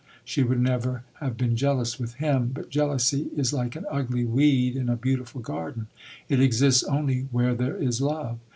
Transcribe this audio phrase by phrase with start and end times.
[0.25, 2.49] She would never have been jealous with him.
[2.55, 5.89] But jealousy is like an ugly weed in a beautiful garden;
[6.27, 8.39] it exists only where there is love.